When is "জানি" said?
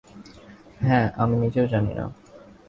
1.67-1.91